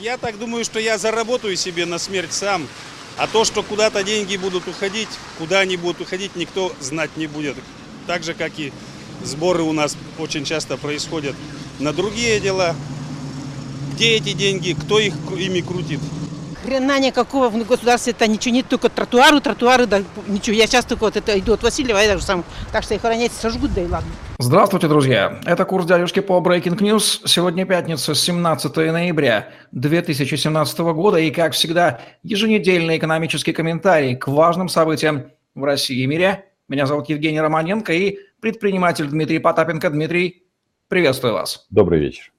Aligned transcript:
Я 0.00 0.18
так 0.18 0.38
думаю, 0.38 0.64
что 0.64 0.78
я 0.78 0.98
заработаю 0.98 1.56
себе 1.56 1.86
на 1.86 1.98
смерть 1.98 2.32
сам. 2.32 2.68
А 3.16 3.26
то, 3.26 3.46
что 3.46 3.62
куда-то 3.62 4.04
деньги 4.04 4.36
будут 4.36 4.68
уходить, 4.68 5.08
куда 5.38 5.60
они 5.60 5.78
будут 5.78 6.02
уходить, 6.02 6.36
никто 6.36 6.74
знать 6.80 7.16
не 7.16 7.26
будет. 7.26 7.56
Так 8.06 8.22
же, 8.22 8.34
как 8.34 8.58
и 8.58 8.72
сборы 9.24 9.62
у 9.62 9.72
нас 9.72 9.96
очень 10.18 10.44
часто 10.44 10.76
происходят 10.76 11.34
на 11.78 11.94
другие 11.94 12.40
дела. 12.40 12.76
Где 13.94 14.16
эти 14.16 14.32
деньги, 14.32 14.76
кто 14.78 14.98
их 14.98 15.14
ими 15.34 15.62
крутит? 15.62 16.00
Хрена 16.66 16.98
никакого 16.98 17.48
в 17.48 17.64
государстве 17.64 18.12
это 18.12 18.26
ничего 18.26 18.52
нет, 18.52 18.66
только 18.68 18.88
тротуары, 18.88 19.40
тротуары, 19.40 19.86
да 19.86 20.02
ничего. 20.26 20.56
Я 20.56 20.66
сейчас 20.66 20.84
только 20.84 21.04
вот 21.04 21.16
это 21.16 21.38
иду 21.38 21.52
от 21.52 21.62
Васильева, 21.62 21.96
я 21.98 22.08
даже 22.08 22.24
сам, 22.24 22.44
так 22.72 22.82
что 22.82 22.96
охранять 22.96 23.30
сожгут, 23.30 23.72
да 23.72 23.82
и 23.82 23.86
ладно. 23.86 24.10
Здравствуйте, 24.40 24.88
друзья! 24.88 25.38
Это 25.46 25.64
курс 25.64 25.86
дядюшки 25.86 26.18
по 26.18 26.38
Breaking 26.38 26.76
News. 26.78 27.20
Сегодня 27.24 27.66
пятница, 27.66 28.16
17 28.16 28.76
ноября 28.76 29.50
2017 29.70 30.78
года. 30.80 31.18
И, 31.18 31.30
как 31.30 31.52
всегда, 31.52 32.00
еженедельный 32.24 32.98
экономический 32.98 33.52
комментарий 33.52 34.16
к 34.16 34.26
важным 34.26 34.68
событиям 34.68 35.30
в 35.54 35.62
России 35.62 36.02
и 36.02 36.06
мире. 36.06 36.46
Меня 36.66 36.86
зовут 36.86 37.08
Евгений 37.08 37.40
Романенко 37.40 37.92
и 37.92 38.18
предприниматель 38.40 39.06
Дмитрий 39.06 39.38
Потапенко. 39.38 39.88
Дмитрий, 39.90 40.42
приветствую 40.88 41.34
вас. 41.34 41.64
Добрый 41.70 42.00
вечер. 42.00 42.32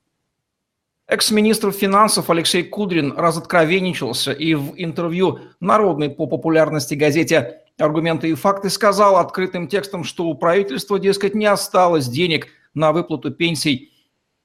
Экс-министр 1.09 1.71
финансов 1.71 2.29
Алексей 2.29 2.63
Кудрин 2.63 3.13
разоткровенничался 3.15 4.33
и 4.33 4.55
в 4.55 4.73
интервью 4.75 5.39
народной 5.61 6.09
по 6.09 6.27
популярности 6.27 6.95
газете 6.95 7.61
«Аргументы 7.77 8.29
и 8.29 8.33
факты» 8.33 8.69
сказал 8.69 9.15
открытым 9.15 9.69
текстом, 9.69 10.03
что 10.03 10.25
у 10.25 10.35
правительства, 10.35 10.99
дескать, 10.99 11.33
не 11.33 11.45
осталось 11.45 12.09
денег 12.09 12.47
на 12.73 12.91
выплату 12.91 13.31
пенсий 13.31 13.93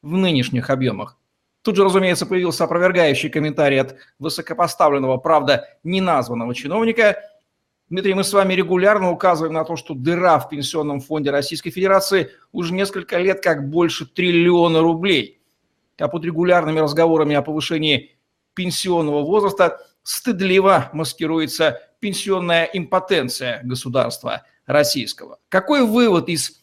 в 0.02 0.16
нынешних 0.16 0.70
объемах. 0.70 1.18
Тут 1.62 1.74
же, 1.74 1.82
разумеется, 1.82 2.26
появился 2.26 2.62
опровергающий 2.62 3.28
комментарий 3.28 3.80
от 3.80 3.96
высокопоставленного, 4.20 5.16
правда, 5.16 5.66
неназванного 5.82 6.54
чиновника. 6.54 7.18
Дмитрий, 7.88 8.14
мы 8.14 8.22
с 8.22 8.32
вами 8.32 8.54
регулярно 8.54 9.10
указываем 9.10 9.54
на 9.54 9.64
то, 9.64 9.74
что 9.74 9.94
дыра 9.94 10.38
в 10.38 10.48
Пенсионном 10.48 11.00
фонде 11.00 11.32
Российской 11.32 11.70
Федерации 11.70 12.30
уже 12.52 12.72
несколько 12.72 13.18
лет 13.18 13.42
как 13.42 13.68
больше 13.68 14.06
триллиона 14.06 14.80
рублей– 14.80 15.40
а 15.98 16.08
под 16.08 16.24
регулярными 16.24 16.80
разговорами 16.80 17.34
о 17.34 17.42
повышении 17.42 18.16
пенсионного 18.54 19.22
возраста 19.22 19.80
стыдливо 20.02 20.90
маскируется 20.92 21.80
пенсионная 22.00 22.64
импотенция 22.64 23.60
государства 23.62 24.44
российского. 24.66 25.38
Какой 25.48 25.86
вывод 25.86 26.28
из 26.28 26.60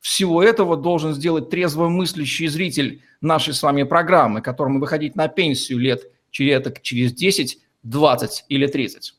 всего 0.00 0.42
этого 0.42 0.76
должен 0.76 1.12
сделать 1.12 1.50
трезво 1.50 1.88
мыслящий 1.88 2.46
зритель 2.46 3.02
нашей 3.20 3.52
с 3.52 3.62
вами 3.62 3.82
программы, 3.82 4.40
которому 4.40 4.80
выходить 4.80 5.16
на 5.16 5.28
пенсию 5.28 5.78
лет 5.78 6.02
через, 6.30 6.64
через 6.82 7.12
10, 7.12 7.58
20 7.82 8.44
или 8.48 8.66
30? 8.66 9.14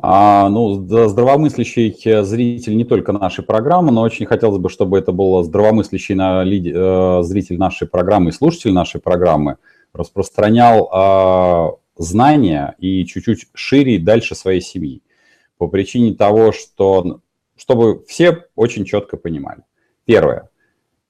А, 0.00 0.48
ну, 0.48 0.74
здравомыслящий 1.08 2.22
зритель 2.22 2.76
не 2.76 2.84
только 2.84 3.12
нашей 3.12 3.44
программы, 3.44 3.90
но 3.90 4.02
очень 4.02 4.26
хотелось 4.26 4.58
бы, 4.58 4.68
чтобы 4.68 4.98
это 4.98 5.10
был 5.12 5.42
здравомыслящий 5.42 6.14
на, 6.14 6.44
э, 6.44 7.22
зритель 7.24 7.58
нашей 7.58 7.88
программы 7.88 8.30
и 8.30 8.32
слушатель 8.32 8.72
нашей 8.72 9.00
программы, 9.00 9.56
распространял 9.92 10.88
э, 10.92 12.02
знания 12.02 12.76
и 12.78 13.04
чуть-чуть 13.06 13.48
шире 13.54 13.96
и 13.96 13.98
дальше 13.98 14.36
своей 14.36 14.60
семьи. 14.60 15.02
По 15.56 15.66
причине 15.66 16.14
того, 16.14 16.52
что, 16.52 17.20
чтобы 17.56 18.04
все 18.06 18.44
очень 18.54 18.84
четко 18.84 19.16
понимали. 19.16 19.62
Первое. 20.04 20.48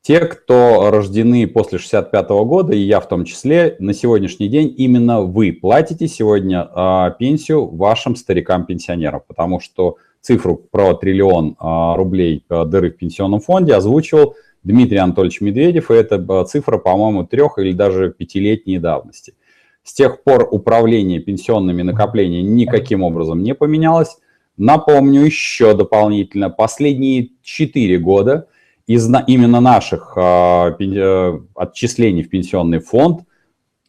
Те, 0.09 0.21
кто 0.21 0.89
рождены 0.91 1.47
после 1.47 1.79
65 1.79 2.31
года, 2.31 2.73
и 2.75 2.79
я 2.79 2.99
в 3.01 3.09
том 3.09 3.27
числе, 3.27 3.77
на 3.79 3.93
сегодняшний 3.93 4.49
день 4.49 4.75
именно 4.75 5.21
вы 5.21 5.53
платите 5.53 6.09
сегодня 6.09 6.67
э, 6.75 7.11
пенсию 7.19 7.67
вашим 7.67 8.17
старикам-пенсионерам, 8.17 9.21
потому 9.29 9.61
что 9.61 9.99
цифру 10.23 10.57
про 10.57 10.95
триллион 10.95 11.51
э, 11.61 11.97
рублей 11.97 12.43
э, 12.49 12.65
дыры 12.65 12.91
в 12.91 12.97
пенсионном 12.97 13.41
фонде 13.41 13.75
озвучивал 13.75 14.35
Дмитрий 14.63 14.97
Анатольевич 14.97 15.43
Медведев, 15.43 15.91
и 15.91 15.95
это 15.97 16.45
цифра, 16.47 16.79
по-моему, 16.79 17.27
трех 17.27 17.59
или 17.59 17.73
даже 17.73 18.11
пятилетней 18.11 18.79
давности. 18.79 19.35
С 19.83 19.93
тех 19.93 20.23
пор 20.23 20.49
управление 20.51 21.21
пенсионными 21.21 21.83
накоплениями 21.83 22.49
никаким 22.49 23.03
образом 23.03 23.43
не 23.43 23.55
поменялось. 23.55 24.17
Напомню 24.57 25.21
еще 25.21 25.75
дополнительно, 25.75 26.49
последние 26.49 27.33
четыре 27.43 27.99
года– 27.99 28.47
из 28.89 29.07
именно 29.27 29.61
наших 29.61 30.15
а, 30.17 30.71
э, 30.71 31.41
отчислений 31.55 32.23
в 32.23 32.31
пенсионный 32.31 32.79
фонд, 32.81 33.21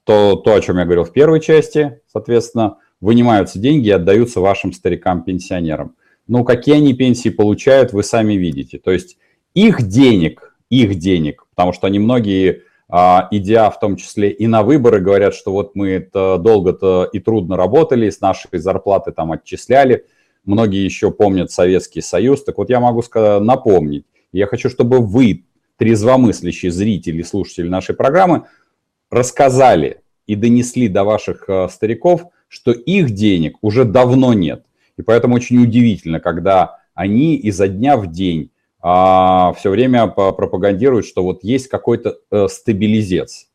то, 0.04 0.36
то, 0.36 0.54
о 0.54 0.62
чем 0.62 0.78
я 0.78 0.84
говорил 0.84 1.06
в 1.06 1.14
первой 1.14 1.40
части, 1.40 2.02
соответственно, 2.12 2.78
вынимаются 3.00 3.60
деньги 3.60 3.88
и 3.88 3.92
отдаются 3.92 4.42
вашим 4.42 4.74
старикам-пенсионерам. 4.74 5.96
Ну, 6.28 6.44
какие 6.44 6.76
они 6.76 6.94
пенсии 6.94 7.30
получают, 7.30 7.94
вы 7.94 8.04
сами 8.04 8.34
видите. 8.34 8.78
То 8.78 8.92
есть 8.92 9.18
их 9.54 9.84
денег, 9.84 10.54
их 10.70 10.96
денег, 10.96 11.46
потому 11.52 11.72
что 11.72 11.88
они 11.88 11.98
многие, 11.98 12.64
а, 12.90 13.30
идя 13.32 13.70
в 13.70 13.80
том 13.80 13.96
числе 13.96 14.30
и 14.30 14.48
на 14.48 14.64
выборы, 14.64 15.00
говорят, 15.00 15.34
что 15.34 15.54
вот 15.54 15.76
мы 15.76 16.10
долго-то 16.12 17.10
и 17.14 17.20
трудно 17.20 17.56
работали, 17.56 18.10
с 18.10 18.20
нашей 18.20 18.60
зарплаты 18.60 19.14
там 19.14 19.32
отчисляли. 19.32 20.06
Многие 20.44 20.84
еще 20.84 21.10
помнят 21.10 21.52
Советский 21.52 22.02
Союз. 22.02 22.44
Так 22.44 22.58
вот 22.58 22.70
я 22.70 22.82
могу 22.82 23.02
напомнить, 23.40 24.04
я 24.32 24.48
хочу, 24.48 24.70
чтобы 24.70 25.00
вы, 25.00 25.46
трезвомыслящие 25.78 26.72
зрители, 26.72 27.22
слушатели 27.22 27.68
нашей 27.68 27.96
программы, 27.96 28.44
рассказали 29.10 30.02
и 30.28 30.36
донесли 30.36 30.88
до 30.88 31.04
ваших 31.04 31.46
э, 31.48 31.68
стариков, 31.70 32.26
что 32.48 32.72
их 32.72 33.12
денег 33.12 33.58
уже 33.62 33.86
давно 33.86 34.34
нет. 34.34 34.66
И 34.98 35.02
поэтому 35.02 35.36
очень 35.36 35.62
удивительно, 35.64 36.20
когда 36.20 36.80
они 36.94 37.36
изо 37.36 37.68
дня 37.68 37.96
в 37.96 38.12
день 38.12 38.52
а, 38.82 39.54
все 39.58 39.70
время 39.70 40.08
пропагандируют, 40.08 41.06
что 41.06 41.24
вот 41.24 41.44
есть 41.44 41.68
какой-то 41.68 42.18
а, 42.30 42.48
стабилизец. 42.48 43.48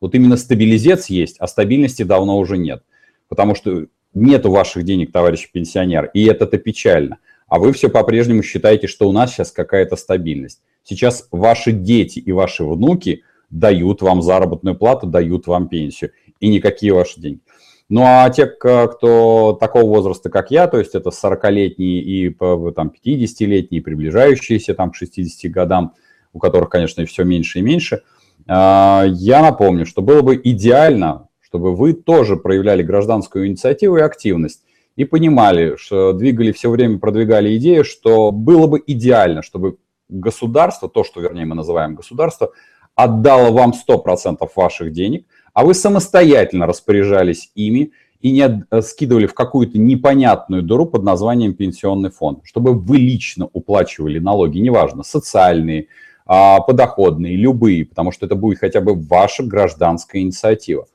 Вот 0.00 0.14
именно 0.14 0.36
стабилизец 0.36 1.06
есть, 1.06 1.36
а 1.38 1.46
стабильности 1.46 2.02
давно 2.02 2.38
уже 2.38 2.58
нет. 2.58 2.82
Потому 3.28 3.54
что 3.54 3.86
нет 4.12 4.44
у 4.46 4.50
ваших 4.50 4.82
денег, 4.84 5.12
товарищ 5.12 5.50
пенсионер, 5.50 6.10
и 6.12 6.24
это-то 6.24 6.58
печально 6.58 7.18
а 7.50 7.58
вы 7.58 7.72
все 7.72 7.88
по-прежнему 7.90 8.42
считаете, 8.42 8.86
что 8.86 9.08
у 9.08 9.12
нас 9.12 9.32
сейчас 9.32 9.50
какая-то 9.50 9.96
стабильность. 9.96 10.62
Сейчас 10.84 11.26
ваши 11.32 11.72
дети 11.72 12.20
и 12.20 12.32
ваши 12.32 12.64
внуки 12.64 13.24
дают 13.50 14.02
вам 14.02 14.22
заработную 14.22 14.76
плату, 14.76 15.08
дают 15.08 15.48
вам 15.48 15.68
пенсию, 15.68 16.12
и 16.38 16.48
никакие 16.48 16.94
ваши 16.94 17.20
деньги. 17.20 17.40
Ну 17.88 18.02
а 18.04 18.30
те, 18.30 18.46
кто 18.46 19.58
такого 19.60 19.82
возраста, 19.82 20.30
как 20.30 20.52
я, 20.52 20.68
то 20.68 20.78
есть 20.78 20.94
это 20.94 21.10
40-летние 21.10 22.00
и 22.00 22.30
там, 22.30 22.92
50-летние, 23.04 23.82
приближающиеся 23.82 24.74
там, 24.74 24.92
к 24.92 24.94
60 24.94 25.50
годам, 25.50 25.94
у 26.32 26.38
которых, 26.38 26.70
конечно, 26.70 27.04
все 27.04 27.24
меньше 27.24 27.58
и 27.58 27.62
меньше, 27.62 28.02
а, 28.46 29.04
я 29.08 29.42
напомню, 29.42 29.86
что 29.86 30.02
было 30.02 30.22
бы 30.22 30.40
идеально, 30.42 31.26
чтобы 31.40 31.74
вы 31.74 31.94
тоже 31.94 32.36
проявляли 32.36 32.84
гражданскую 32.84 33.48
инициативу 33.48 33.96
и 33.96 34.02
активность 34.02 34.62
и 34.96 35.04
понимали, 35.04 35.76
что 35.76 36.12
двигали 36.12 36.52
все 36.52 36.70
время, 36.70 36.98
продвигали 36.98 37.56
идею, 37.56 37.84
что 37.84 38.32
было 38.32 38.66
бы 38.66 38.82
идеально, 38.86 39.42
чтобы 39.42 39.76
государство, 40.08 40.88
то, 40.88 41.04
что, 41.04 41.20
вернее, 41.20 41.44
мы 41.44 41.54
называем 41.54 41.94
государство, 41.94 42.50
отдало 42.94 43.50
вам 43.52 43.72
100% 43.72 44.48
ваших 44.54 44.92
денег, 44.92 45.26
а 45.54 45.64
вы 45.64 45.74
самостоятельно 45.74 46.66
распоряжались 46.66 47.50
ими 47.54 47.92
и 48.20 48.32
не 48.32 48.64
э, 48.70 48.82
скидывали 48.82 49.26
в 49.26 49.34
какую-то 49.34 49.78
непонятную 49.78 50.62
дыру 50.62 50.86
под 50.86 51.02
названием 51.02 51.54
пенсионный 51.54 52.10
фонд, 52.10 52.40
чтобы 52.44 52.74
вы 52.74 52.98
лично 52.98 53.48
уплачивали 53.52 54.18
налоги, 54.18 54.58
неважно, 54.58 55.02
социальные, 55.02 55.86
а, 56.26 56.60
подоходные, 56.60 57.34
любые, 57.34 57.86
потому 57.86 58.12
что 58.12 58.26
это 58.26 58.34
будет 58.34 58.58
хотя 58.58 58.80
бы 58.80 58.94
ваша 58.94 59.42
гражданская 59.42 60.22
инициатива. 60.22 60.86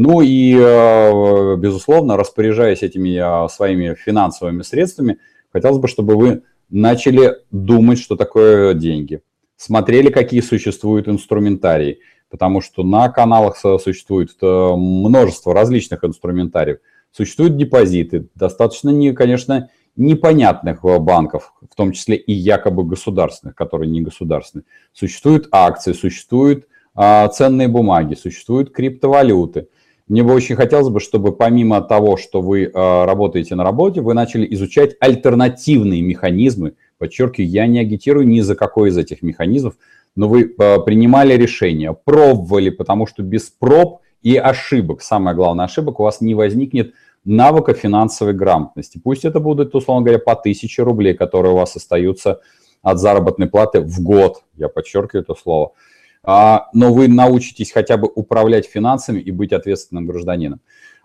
Ну 0.00 0.20
и, 0.20 0.56
э, 0.56 1.56
безусловно, 1.56 2.16
распоряжаясь 2.16 2.84
этими 2.84 3.18
э, 3.18 3.48
своими 3.48 3.94
финансовыми 3.94 4.62
средствами, 4.62 5.18
хотелось 5.52 5.78
бы, 5.78 5.88
чтобы 5.88 6.14
вы 6.14 6.44
начали 6.70 7.38
думать, 7.50 7.98
что 7.98 8.14
такое 8.14 8.74
деньги. 8.74 9.22
Смотрели, 9.56 10.10
какие 10.10 10.40
существуют 10.40 11.08
инструментарии, 11.08 11.98
потому 12.30 12.60
что 12.60 12.84
на 12.84 13.08
каналах 13.08 13.56
существует 13.56 14.30
э, 14.40 14.46
множество 14.46 15.52
различных 15.52 16.04
инструментариев. 16.04 16.78
Существуют 17.10 17.56
депозиты, 17.56 18.28
достаточно, 18.36 18.90
не, 18.90 19.12
конечно, 19.12 19.68
непонятных 19.96 20.84
банков, 20.84 21.54
в 21.68 21.74
том 21.74 21.90
числе 21.90 22.14
и 22.14 22.32
якобы 22.32 22.84
государственных, 22.84 23.56
которые 23.56 23.90
не 23.90 24.02
государственные. 24.02 24.64
Существуют 24.92 25.48
акции, 25.50 25.92
существуют 25.92 26.68
а, 26.94 27.26
ценные 27.26 27.66
бумаги, 27.66 28.14
существуют 28.14 28.70
криптовалюты– 28.70 29.66
мне 30.08 30.22
бы 30.22 30.32
очень 30.32 30.56
хотелось 30.56 30.88
бы, 30.88 31.00
чтобы 31.00 31.32
помимо 31.32 31.82
того, 31.82 32.16
что 32.16 32.40
вы 32.40 32.64
э, 32.64 32.70
работаете 32.72 33.54
на 33.54 33.64
работе, 33.64 34.00
вы 34.00 34.14
начали 34.14 34.46
изучать 34.54 34.96
альтернативные 35.00 36.00
механизмы. 36.00 36.74
Подчеркиваю, 36.96 37.48
я 37.48 37.66
не 37.66 37.78
агитирую 37.78 38.26
ни 38.26 38.40
за 38.40 38.54
какой 38.54 38.88
из 38.88 38.96
этих 38.96 39.22
механизмов, 39.22 39.74
но 40.16 40.28
вы 40.28 40.44
э, 40.44 40.78
принимали 40.80 41.34
решение, 41.34 41.94
пробовали, 42.04 42.70
потому 42.70 43.06
что 43.06 43.22
без 43.22 43.50
проб 43.50 44.00
и 44.22 44.36
ошибок. 44.36 45.02
Самое 45.02 45.36
главное, 45.36 45.66
ошибок 45.66 46.00
у 46.00 46.04
вас 46.04 46.20
не 46.20 46.34
возникнет 46.34 46.94
навыка 47.24 47.74
финансовой 47.74 48.32
грамотности. 48.32 48.98
Пусть 49.02 49.26
это 49.26 49.40
будут, 49.40 49.74
условно 49.74 50.04
говоря, 50.04 50.18
по 50.18 50.32
1000 50.32 50.84
рублей, 50.84 51.14
которые 51.14 51.52
у 51.52 51.56
вас 51.56 51.76
остаются 51.76 52.40
от 52.82 52.98
заработной 52.98 53.48
платы 53.48 53.80
в 53.80 54.00
год, 54.00 54.42
я 54.56 54.68
подчеркиваю 54.68 55.22
это 55.22 55.34
слово, 55.34 55.72
но 56.24 56.92
вы 56.92 57.08
научитесь 57.08 57.72
хотя 57.72 57.96
бы 57.96 58.10
управлять 58.14 58.66
финансами 58.66 59.20
и 59.20 59.30
быть 59.30 59.52
ответственным 59.52 60.06
гражданином. 60.06 60.60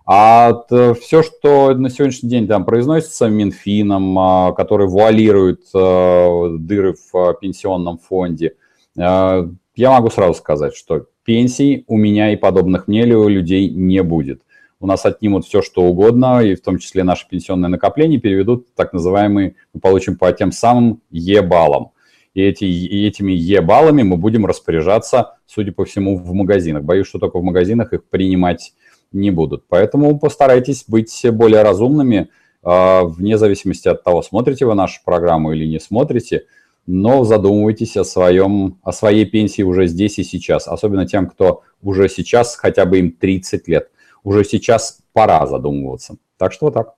А 0.05 0.63
все, 0.99 1.23
что 1.23 1.73
на 1.73 1.89
сегодняшний 1.89 2.29
день 2.29 2.47
там 2.47 2.65
произносится 2.65 3.29
Минфином, 3.29 4.19
а, 4.19 4.51
который 4.51 4.87
вуалирует 4.87 5.61
а, 5.73 6.49
дыры 6.57 6.95
в 7.11 7.33
пенсионном 7.35 7.99
фонде, 7.99 8.55
я 8.95 9.89
могу 9.89 10.11
сразу 10.11 10.35
сказать, 10.35 10.75
что 10.75 11.07
пенсий 11.23 11.83
у 11.87 11.97
меня 11.97 12.31
и 12.31 12.35
подобных 12.35 12.87
мне 12.87 13.05
людей 13.05 13.69
не 13.69 14.03
будет. 14.03 14.43
У 14.79 14.85
нас 14.85 15.05
отнимут 15.05 15.45
все, 15.45 15.63
что 15.63 15.83
угодно, 15.83 16.43
и 16.43 16.53
в 16.53 16.61
том 16.61 16.77
числе 16.77 17.03
наши 17.03 17.27
пенсионные 17.27 17.69
накопления 17.69 18.19
переведут 18.19 18.67
так 18.75 18.93
называемые, 18.93 19.55
мы 19.73 19.79
получим 19.79 20.15
по 20.15 20.31
тем 20.31 20.51
самым 20.51 21.01
Е-баллам. 21.09 21.92
И, 22.33 22.41
эти, 22.41 22.63
и 22.63 23.07
этими 23.07 23.31
Е-баллами 23.31 24.01
мы 24.01 24.17
будем 24.17 24.45
распоряжаться, 24.45 25.37
судя 25.45 25.71
по 25.71 25.85
всему, 25.85 26.17
в 26.17 26.33
магазинах. 26.33 26.83
Боюсь, 26.83 27.07
что 27.07 27.19
только 27.19 27.37
в 27.39 27.43
магазинах 27.43 27.93
их 27.93 28.05
принимать 28.05 28.73
не 29.11 29.29
будут. 29.29 29.65
Поэтому 29.69 30.17
постарайтесь 30.17 30.85
быть 30.87 31.23
более 31.31 31.61
разумными, 31.61 32.29
а, 32.63 33.03
вне 33.03 33.37
зависимости 33.37 33.87
от 33.87 34.03
того, 34.03 34.21
смотрите 34.21 34.65
вы 34.65 34.73
нашу 34.73 35.01
программу 35.05 35.53
или 35.53 35.65
не 35.65 35.79
смотрите, 35.79 36.45
но 36.87 37.23
задумывайтесь 37.23 37.95
о, 37.97 38.03
своем, 38.03 38.79
о 38.83 38.91
своей 38.91 39.25
пенсии 39.25 39.61
уже 39.61 39.87
здесь 39.87 40.17
и 40.19 40.23
сейчас, 40.23 40.67
особенно 40.67 41.05
тем, 41.05 41.29
кто 41.29 41.61
уже 41.81 42.09
сейчас, 42.09 42.55
хотя 42.55 42.85
бы 42.85 42.99
им 42.99 43.11
30 43.11 43.67
лет. 43.67 43.89
Уже 44.23 44.43
сейчас 44.43 44.99
пора 45.13 45.45
задумываться. 45.47 46.17
Так 46.37 46.53
что 46.53 46.65
вот 46.67 46.73
так. 46.73 46.95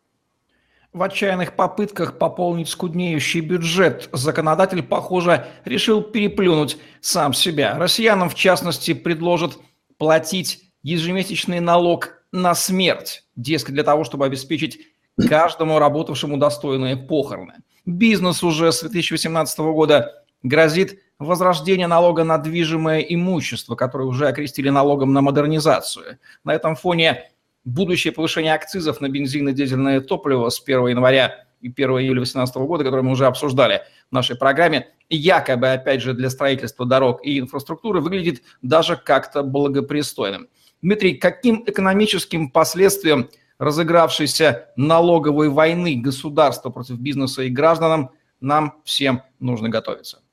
В 0.95 1.03
отчаянных 1.03 1.57
попытках 1.57 2.17
пополнить 2.17 2.69
скуднеющий 2.69 3.41
бюджет 3.41 4.07
законодатель, 4.13 4.81
похоже, 4.81 5.45
решил 5.65 6.01
переплюнуть 6.01 6.77
сам 7.01 7.33
себя. 7.33 7.77
Россиянам, 7.77 8.29
в 8.29 8.35
частности, 8.35 8.93
предложат 8.93 9.57
платить 9.97 10.71
ежемесячный 10.83 11.59
налог 11.59 12.23
на 12.31 12.55
смерть, 12.55 13.25
дескать, 13.35 13.73
для 13.73 13.83
того, 13.83 14.05
чтобы 14.05 14.25
обеспечить 14.25 14.87
каждому 15.27 15.79
работавшему 15.79 16.37
достойные 16.37 16.95
похороны. 16.95 17.55
Бизнес 17.85 18.41
уже 18.41 18.71
с 18.71 18.79
2018 18.79 19.59
года 19.59 20.23
грозит 20.43 21.01
возрождение 21.19 21.87
налога 21.87 22.23
на 22.23 22.37
движимое 22.37 23.01
имущество, 23.01 23.75
которое 23.75 24.05
уже 24.05 24.29
окрестили 24.29 24.69
налогом 24.69 25.11
на 25.11 25.21
модернизацию. 25.21 26.19
На 26.45 26.53
этом 26.53 26.77
фоне 26.77 27.31
будущее 27.65 28.13
повышение 28.13 28.53
акцизов 28.53 29.01
на 29.01 29.09
бензин 29.09 29.49
и 29.49 29.53
дизельное 29.53 29.99
топливо 29.99 30.49
с 30.49 30.61
1 30.61 30.87
января 30.87 31.45
и 31.61 31.69
1 31.69 31.89
июля 31.89 32.19
2018 32.19 32.55
года, 32.57 32.83
которое 32.83 33.01
мы 33.01 33.11
уже 33.11 33.25
обсуждали 33.25 33.81
в 34.09 34.13
нашей 34.13 34.37
программе, 34.37 34.89
якобы, 35.09 35.73
опять 35.73 36.01
же, 36.01 36.13
для 36.13 36.29
строительства 36.29 36.85
дорог 36.85 37.25
и 37.25 37.39
инфраструктуры, 37.39 38.01
выглядит 38.01 38.43
даже 38.61 38.95
как-то 38.95 39.43
благопристойным. 39.43 40.47
Дмитрий, 40.81 41.15
каким 41.15 41.63
экономическим 41.65 42.51
последствиям 42.51 43.29
разыгравшейся 43.57 44.69
налоговой 44.75 45.49
войны 45.49 45.95
государства 45.95 46.69
против 46.69 46.99
бизнеса 46.99 47.43
и 47.43 47.49
гражданам 47.49 48.11
нам 48.39 48.81
всем 48.83 49.23
нужно 49.39 49.69
готовиться? 49.69 50.24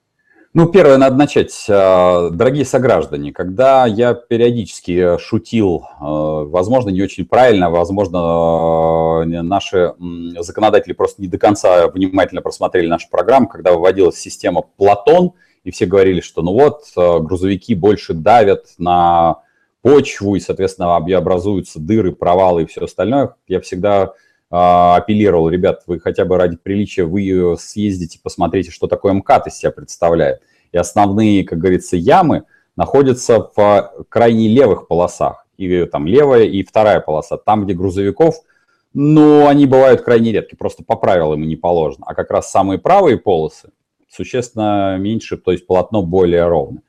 Ну, 0.55 0.67
первое, 0.67 0.99
надо 0.99 1.17
начать. 1.17 1.65
А, 1.71 2.29
дорогие 2.29 2.67
сограждане, 2.67 3.33
когда 3.33 3.87
я 3.87 4.13
периодически 4.13 5.17
шутил, 5.17 5.87
а, 5.99 6.45
возможно, 6.45 6.91
не 6.91 7.01
очень 7.01 7.25
правильно, 7.25 7.71
возможно, 7.71 8.19
а, 8.21 9.25
наши 9.25 9.95
законодатели 10.41 10.93
просто 10.93 11.23
не 11.23 11.29
до 11.29 11.39
конца 11.39 11.89
внимательно 11.89 12.43
просмотрели 12.43 12.87
нашу 12.87 13.09
программу, 13.09 13.49
когда 13.49 13.73
выводилась 13.73 14.19
система 14.19 14.61
Платон, 14.77 15.33
и 15.65 15.71
все 15.71 15.87
говорили, 15.87 16.21
что 16.21 16.43
ну 16.43 16.53
вот, 16.53 16.83
грузовики 16.97 17.75
больше 17.75 18.13
давят 18.13 18.67
на 18.77 19.39
почву, 19.81 20.35
и, 20.35 20.41
соответственно, 20.41 20.97
образуются 20.97 21.81
дыры, 21.81 22.13
провалы 22.13 22.65
и 22.65 22.67
все 22.67 22.85
остальное, 22.85 23.37
я 23.49 23.59
всегда 23.63 24.13
апеллировал, 24.53 25.49
ребят, 25.49 25.83
вы 25.87 25.99
хотя 25.99 26.25
бы 26.25 26.37
ради 26.37 26.57
приличия, 26.57 27.05
вы 27.05 27.57
съездите, 27.59 28.21
посмотрите, 28.23 28.71
что 28.71 28.87
такое 28.87 29.15
МКАД 29.15 29.47
из 29.47 29.57
себя 29.57 29.71
представляет. 29.71 30.43
И 30.73 30.77
основные, 30.77 31.45
как 31.45 31.59
говорится, 31.59 31.97
ямы 31.97 32.45
находятся 32.77 33.51
в 33.57 34.07
крайне 34.09 34.49
левых 34.49 34.89
полосах. 34.89 35.47
И 35.57 35.85
там 35.87 36.07
левая 36.07 36.45
и 36.45 36.63
вторая 36.63 37.01
полоса. 37.01 37.37
Там, 37.37 37.65
где 37.65 37.75
грузовиков, 37.75 38.37
но 38.95 39.49
они 39.49 39.67
бывают 39.67 40.03
крайне 40.03 40.33
редки, 40.33 40.55
просто 40.55 40.85
по 40.85 40.97
правилам 40.97 41.43
не 41.43 41.57
положено. 41.57 42.05
А 42.07 42.15
как 42.15 42.31
раз 42.31 42.51
самые 42.51 42.79
правые 42.79 43.17
полосы 43.17 43.71
существенно 44.09 44.99
меньше, 44.99 45.39
то 45.39 45.53
есть 45.53 45.67
полотно 45.67 46.03
более 46.03 46.47
ровное 46.47 46.83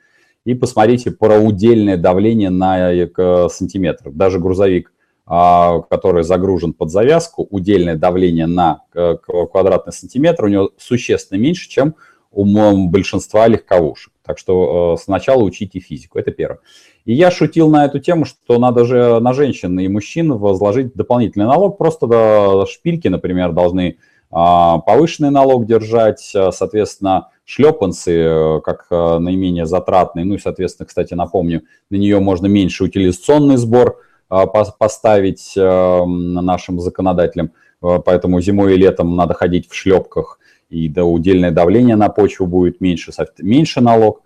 и 0.46 0.54
посмотрите 0.54 1.12
про 1.12 1.40
удельное 1.40 1.98
давление 1.98 2.50
на 2.50 2.92
э, 2.92 3.50
сантиметр. 3.50 4.12
Даже 4.12 4.40
грузовик, 4.40 4.90
а, 4.90 4.93
который 5.26 6.24
загружен 6.24 6.74
под 6.74 6.92
завязку, 6.92 7.48
удельное 7.50 7.96
давление 7.96 8.46
на 8.46 8.82
э, 8.94 9.16
квадратный 9.18 9.94
сантиметр 9.94 10.46
у 10.46 10.48
него 10.50 10.72
существенно 10.78 11.40
меньше, 11.40 11.70
чем 11.70 11.96
у 12.32 12.88
большинства 12.90 13.48
легковушек. 13.48 14.12
Так 14.26 14.38
что 14.38 14.96
э, 14.98 15.02
сначала 15.02 15.44
учите 15.44 15.80
физику, 15.80 16.20
это 16.20 16.32
первое. 16.32 16.60
И 17.06 17.14
я 17.14 17.32
шутил 17.32 17.70
на 17.70 17.86
эту 17.86 18.00
тему, 18.00 18.26
что 18.26 18.60
надо 18.60 18.84
же 18.84 19.20
на 19.22 19.34
женщин 19.34 19.80
и 19.80 19.88
мужчин 19.88 20.34
возложить 20.34 20.94
дополнительный 20.94 21.46
налог. 21.46 21.78
Просто 21.78 22.66
шпильки, 22.66 23.08
например, 23.08 23.52
должны 23.52 23.98
а, 24.32 24.80
повышенный 24.80 25.30
налог 25.30 25.66
держать, 25.66 26.20
соответственно, 26.20 27.30
шлепанцы 27.46 28.12
э, 28.12 28.62
как 28.62 28.88
э, 28.90 29.18
наименее 29.20 29.66
затратные. 29.66 30.26
Ну 30.26 30.36
и, 30.36 30.40
соответственно, 30.40 30.88
кстати, 30.88 31.14
напомню, 31.14 31.64
на 31.90 31.96
нее 31.96 32.20
можно 32.20 32.48
меньше 32.48 32.86
утилизационный 32.86 33.58
сбор 33.58 33.98
э, 34.00 34.13
поставить 34.50 35.54
нашим 35.56 36.80
законодателям. 36.80 37.52
Поэтому 37.80 38.40
зимой 38.42 38.74
и 38.76 38.78
летом 38.78 39.16
надо 39.16 39.34
ходить 39.34 39.70
в 39.70 39.76
шлепках, 39.76 40.40
и 40.70 40.88
да, 40.88 41.04
удельное 41.04 41.52
давление 41.52 41.96
на 41.96 42.10
почву 42.10 42.48
будет 42.48 42.82
меньше, 42.82 43.12
меньше 43.40 43.82
налог. 43.82 44.22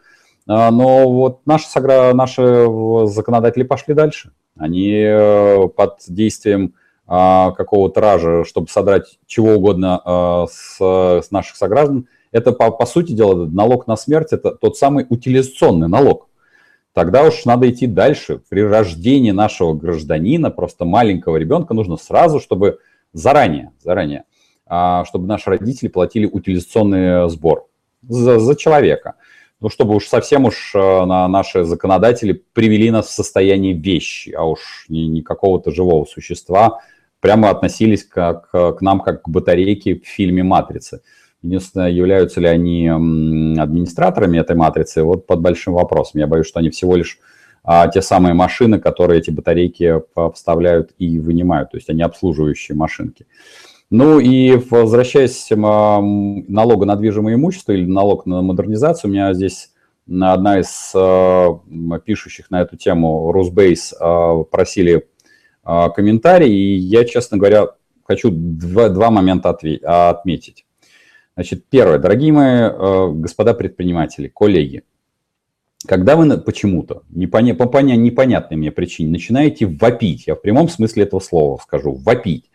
Но 0.46 1.10
вот 1.10 1.42
наши, 1.46 1.68
наши 2.14 2.68
законодатели 3.06 3.64
пошли 3.64 3.94
дальше. 3.94 4.32
Они 4.58 5.06
под 5.76 5.98
действием 6.08 6.74
какого-то 7.06 8.02
ража, 8.02 8.44
чтобы 8.46 8.68
содрать 8.68 9.20
чего 9.26 9.54
угодно 9.54 10.48
с, 10.52 10.78
с 10.80 11.32
наших 11.32 11.56
сограждан, 11.56 12.08
это, 12.32 12.52
по, 12.52 12.72
по 12.72 12.86
сути 12.86 13.14
дела, 13.14 13.46
налог 13.46 13.88
на 13.88 13.96
смерть– 13.96 14.28
это 14.32 14.52
тот 14.52 14.78
самый 14.78 15.06
утилизационный 15.10 15.88
налог. 15.88 16.27
Тогда 16.98 17.26
уж 17.26 17.46
надо 17.46 17.70
идти 17.70 17.86
дальше. 17.86 18.42
При 18.50 18.62
рождении 18.62 19.30
нашего 19.30 19.76
гражданина, 19.76 20.50
просто 20.50 20.84
маленького 20.84 21.38
ребенка, 21.38 21.76
нужно 21.76 21.96
сразу, 21.96 22.40
чтобы 22.40 22.80
заранее, 23.14 23.72
заранее, 23.80 24.24
а, 24.66 25.06
чтобы 25.06 25.28
наши 25.28 25.52
родители 25.52 25.90
платили 25.90 26.26
утилизационный 26.26 27.30
сбор 27.30 27.68
за, 28.02 28.40
за 28.40 28.56
человека. 28.56 29.14
Ну, 29.60 29.70
чтобы 29.70 29.94
уж 29.94 30.08
совсем 30.08 30.46
уж 30.46 30.74
на 30.74 31.28
наши 31.28 31.66
законодатели 31.66 32.44
привели 32.54 32.90
нас 32.90 33.06
в 33.06 33.12
состояние 33.12 33.74
вещи, 33.74 34.32
а 34.32 34.46
уж 34.46 34.86
не, 34.90 35.06
не 35.08 35.22
какого-то 35.22 35.70
живого 35.70 36.06
существа, 36.06 36.80
прямо 37.20 37.52
относились 37.52 38.06
как, 38.06 38.50
к 38.50 38.78
нам 38.82 39.02
как 39.02 39.22
к 39.22 39.30
батарейке 39.30 40.00
в 40.00 40.08
фильме 40.08 40.42
«Матрица». 40.42 41.04
Единственное, 41.48 41.90
являются 41.90 42.42
ли 42.42 42.48
они 42.48 42.90
администраторами 42.90 44.38
этой 44.38 44.58
матрицы, 44.58 45.02
вот 45.04 45.26
под 45.26 45.40
большим 45.40 45.76
вопросом. 45.76 46.20
Я 46.20 46.28
боюсь, 46.28 46.46
что 46.46 46.60
они 46.60 46.70
всего 46.70 46.98
лишь 46.98 47.20
а, 47.64 47.88
те 47.88 48.02
самые 48.02 48.34
машины, 48.34 48.80
которые 48.80 49.20
эти 49.20 49.32
батарейки 49.32 50.02
вставляют 50.34 50.92
и 50.98 51.20
вынимают, 51.20 51.72
то 51.72 51.78
есть 51.78 51.90
они 51.90 52.02
обслуживающие 52.02 52.76
машинки. 52.76 53.28
Ну 53.90 54.20
и 54.20 54.58
возвращаясь 54.58 55.48
к 55.50 55.56
налогу 55.56 56.84
на 56.84 56.98
движимое 56.98 57.36
имущество 57.36 57.72
или 57.72 57.86
налог 57.86 58.26
на 58.26 58.42
модернизацию, 58.42 59.10
у 59.10 59.14
меня 59.14 59.34
здесь 59.34 59.72
одна 60.06 60.60
из 60.60 60.92
а, 60.94 61.62
пишущих 62.04 62.52
на 62.52 62.62
эту 62.62 62.76
тему, 62.76 63.32
Русбейс, 63.32 63.94
а, 63.98 64.44
просили 64.44 65.08
а, 65.64 65.90
комментарий, 65.92 66.52
и 66.52 66.76
я, 66.76 67.06
честно 67.06 67.38
говоря, 67.38 67.68
хочу 68.04 68.32
два, 68.32 68.90
два 68.90 69.12
момента 69.12 69.58
отметить. 70.10 70.67
Значит, 71.38 71.66
первое. 71.70 72.00
Дорогие 72.00 72.32
мои 72.32 72.62
э, 72.62 73.12
господа 73.12 73.54
предприниматели, 73.54 74.28
коллеги, 74.28 74.82
когда 75.86 76.16
вы 76.16 76.36
почему-то, 76.40 77.04
по 77.30 77.68
поня... 77.68 77.96
непонятной 77.96 78.58
мне 78.58 78.72
причине, 78.72 79.12
начинаете 79.12 79.68
вопить, 79.68 80.26
я 80.26 80.34
в 80.34 80.42
прямом 80.42 80.68
смысле 80.68 81.04
этого 81.04 81.20
слова 81.20 81.60
скажу, 81.62 81.94
вопить, 81.94 82.50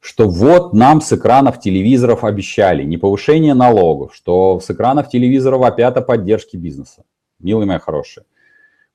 что 0.00 0.26
вот 0.26 0.72
нам 0.72 1.02
с 1.02 1.12
экранов 1.12 1.60
телевизоров 1.60 2.24
обещали 2.24 2.82
не 2.82 2.96
повышение 2.96 3.52
налогов, 3.52 4.14
что 4.14 4.58
с 4.58 4.70
экранов 4.70 5.10
телевизора 5.10 5.58
вопят 5.58 5.98
о 5.98 6.00
поддержке 6.00 6.56
бизнеса. 6.56 7.04
Милые 7.40 7.66
мои 7.66 7.78
хорошие, 7.78 8.24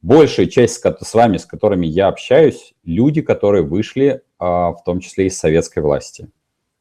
большая 0.02 0.48
часть 0.48 0.82
с 0.84 1.14
вами, 1.14 1.38
с 1.38 1.46
которыми 1.46 1.86
я 1.86 2.08
общаюсь, 2.08 2.74
люди, 2.84 3.22
которые 3.22 3.62
вышли 3.62 4.24
а, 4.40 4.72
в 4.72 4.84
том 4.84 5.02
числе 5.02 5.28
из 5.28 5.38
советской 5.38 5.84
власти. 5.84 6.30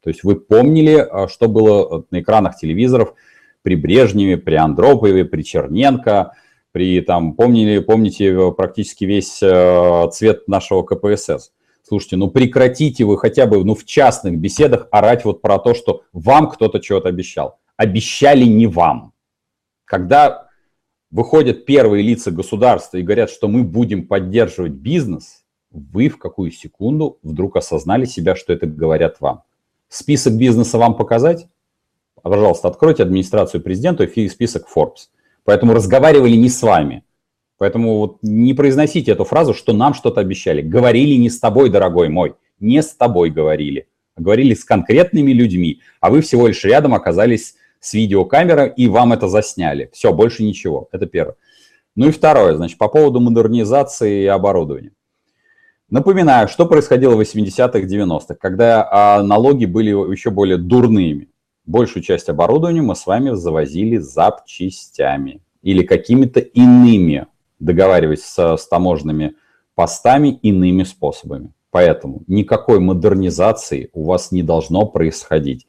То 0.03 0.09
есть 0.09 0.23
вы 0.23 0.39
помнили, 0.39 0.95
а, 0.95 1.27
что 1.27 1.47
было 1.47 2.05
на 2.11 2.21
экранах 2.21 2.57
телевизоров 2.57 3.13
при 3.61 3.75
Брежневе, 3.75 4.37
при 4.37 4.55
Андропове, 4.55 5.25
при 5.25 5.41
Черненко, 5.41 6.33
при 6.71 7.01
там, 7.01 7.33
помнили, 7.33 7.79
помните 7.79 8.51
практически 8.51 9.03
весь 9.05 9.41
э, 9.41 10.07
цвет 10.11 10.47
нашего 10.47 10.83
КПСС. 10.83 11.51
Слушайте, 11.81 12.17
ну 12.17 12.29
прекратите 12.29 13.03
вы 13.03 13.17
хотя 13.17 13.47
бы 13.47 13.63
ну, 13.65 13.73
в 13.73 13.83
частных 13.83 14.37
беседах 14.37 14.87
орать 14.91 15.25
вот 15.25 15.41
про 15.41 15.57
то, 15.57 15.73
что 15.73 16.03
вам 16.13 16.49
кто-то 16.49 16.79
чего-то 16.79 17.09
обещал. 17.09 17.59
Обещали 17.77 18.45
не 18.45 18.67
вам. 18.67 19.13
Когда 19.85 20.49
выходят 21.09 21.65
первые 21.65 22.03
лица 22.03 22.29
государства 22.29 22.97
и 22.97 23.01
говорят, 23.01 23.31
что 23.31 23.47
мы 23.47 23.63
будем 23.63 24.07
поддерживать 24.07 24.73
бизнес, 24.73 25.43
вы 25.71 26.09
в 26.09 26.19
какую 26.19 26.51
секунду 26.51 27.17
вдруг 27.23 27.55
осознали 27.55 28.05
себя, 28.05 28.35
что 28.35 28.53
это 28.53 28.67
говорят 28.67 29.19
вам. 29.19 29.43
Список 29.89 30.33
бизнеса 30.33 30.77
вам 30.77 30.95
показать? 30.95 31.47
Пожалуйста, 32.21 32.67
откройте 32.67 33.03
администрацию 33.03 33.61
президента 33.61 34.03
и 34.03 34.29
список 34.29 34.67
Forbes. 34.73 35.09
Поэтому 35.43 35.73
разговаривали 35.73 36.35
не 36.35 36.49
с 36.49 36.61
вами. 36.61 37.03
Поэтому 37.57 37.97
вот 37.97 38.17
не 38.21 38.53
произносите 38.53 39.11
эту 39.11 39.25
фразу, 39.25 39.53
что 39.53 39.73
нам 39.73 39.93
что-то 39.93 40.21
обещали. 40.21 40.61
Говорили 40.61 41.15
не 41.15 41.29
с 41.29 41.39
тобой, 41.39 41.69
дорогой 41.69 42.09
мой, 42.09 42.35
не 42.59 42.81
с 42.81 42.93
тобой 42.93 43.31
говорили. 43.31 43.87
Говорили 44.15 44.53
с 44.53 44.63
конкретными 44.63 45.31
людьми, 45.31 45.81
а 46.01 46.09
вы 46.09 46.21
всего 46.21 46.47
лишь 46.47 46.63
рядом 46.63 46.93
оказались 46.93 47.55
с 47.79 47.93
видеокамерой 47.93 48.73
и 48.75 48.87
вам 48.87 49.13
это 49.13 49.27
засняли. 49.27 49.89
Все, 49.93 50.13
больше 50.13 50.43
ничего. 50.43 50.87
Это 50.91 51.05
первое. 51.05 51.35
Ну 51.95 52.09
и 52.09 52.11
второе, 52.11 52.55
значит, 52.55 52.77
по 52.77 52.89
поводу 52.89 53.19
модернизации 53.19 54.25
оборудования. 54.27 54.91
Напоминаю, 55.89 56.47
что 56.47 56.67
происходило 56.67 57.15
в 57.15 57.21
80-х, 57.21 57.79
90-х, 57.79 58.35
когда 58.35 58.87
а, 58.91 59.23
налоги 59.23 59.65
были 59.65 59.89
еще 59.89 60.29
более 60.29 60.57
дурными. 60.57 61.29
Большую 61.65 62.03
часть 62.03 62.29
оборудования 62.29 62.83
мы 62.83 62.95
с 62.95 63.07
вами 63.07 63.33
завозили 63.33 63.97
запчастями 63.97 65.41
или 65.63 65.83
какими-то 65.83 66.41
иными, 66.41 67.25
договариваясь 67.59 68.23
с, 68.23 68.57
с 68.57 68.67
таможенными 68.67 69.33
постами, 69.73 70.39
иными 70.43 70.83
способами. 70.83 71.53
Поэтому 71.71 72.21
никакой 72.27 72.79
модернизации 72.79 73.89
у 73.93 74.05
вас 74.05 74.31
не 74.31 74.43
должно 74.43 74.85
происходить. 74.85 75.65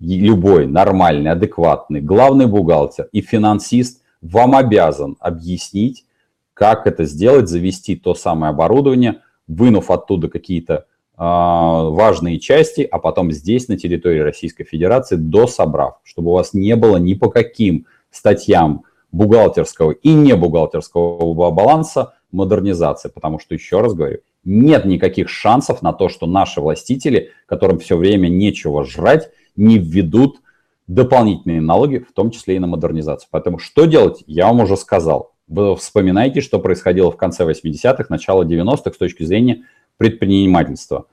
Любой 0.00 0.66
нормальный, 0.66 1.30
адекватный 1.30 2.00
главный 2.00 2.46
бухгалтер 2.46 3.08
и 3.12 3.20
финансист 3.20 4.02
вам 4.20 4.56
обязан 4.56 5.16
объяснить, 5.20 6.06
как 6.54 6.88
это 6.88 7.04
сделать, 7.04 7.48
завести 7.48 7.94
то 7.94 8.16
самое 8.16 8.50
оборудование– 8.50 9.20
вынув 9.50 9.90
оттуда 9.90 10.28
какие-то 10.28 10.74
э, 10.74 10.82
важные 11.18 12.38
части, 12.38 12.86
а 12.90 12.98
потом 12.98 13.32
здесь, 13.32 13.68
на 13.68 13.76
территории 13.76 14.20
Российской 14.20 14.64
Федерации, 14.64 15.16
дособрав, 15.16 16.00
чтобы 16.04 16.30
у 16.30 16.34
вас 16.34 16.54
не 16.54 16.76
было 16.76 16.96
ни 16.96 17.14
по 17.14 17.28
каким 17.28 17.86
статьям 18.10 18.84
бухгалтерского 19.12 19.90
и 19.90 20.12
не 20.12 20.34
бухгалтерского 20.36 21.50
баланса 21.50 22.14
модернизации. 22.30 23.08
Потому 23.08 23.38
что, 23.40 23.54
еще 23.54 23.80
раз 23.80 23.94
говорю, 23.94 24.18
нет 24.44 24.84
никаких 24.84 25.28
шансов 25.28 25.82
на 25.82 25.92
то, 25.92 26.08
что 26.08 26.26
наши 26.26 26.60
властители, 26.60 27.30
которым 27.46 27.78
все 27.78 27.96
время 27.96 28.28
нечего 28.28 28.84
жрать, 28.84 29.30
не 29.56 29.78
введут 29.78 30.40
дополнительные 30.86 31.60
налоги, 31.60 31.98
в 31.98 32.12
том 32.12 32.30
числе 32.30 32.56
и 32.56 32.58
на 32.58 32.66
модернизацию. 32.66 33.28
Поэтому 33.30 33.58
что 33.58 33.84
делать, 33.84 34.22
я 34.26 34.46
вам 34.46 34.60
уже 34.60 34.76
сказал. 34.76 35.29
Вы 35.50 35.74
вспоминаете, 35.74 36.40
что 36.40 36.60
происходило 36.60 37.10
в 37.10 37.16
конце 37.16 37.44
80-х, 37.44 38.06
начало 38.08 38.44
90-х 38.44 38.92
с 38.92 38.96
точки 38.96 39.24
зрения 39.24 39.64
предпринимательства. 39.96 41.06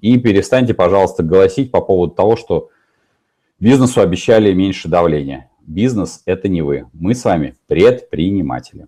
И 0.00 0.16
перестаньте, 0.18 0.72
пожалуйста, 0.72 1.22
голосить 1.22 1.70
по 1.70 1.82
поводу 1.82 2.14
того, 2.14 2.36
что 2.36 2.70
бизнесу 3.60 4.00
обещали 4.00 4.54
меньше 4.54 4.88
давления. 4.88 5.50
Бизнес– 5.60 6.22
это 6.26 6.48
не 6.48 6.62
вы. 6.62 6.86
Мы 6.94 7.14
с 7.14 7.22
вами 7.26 7.54
предприниматели. 7.66 8.86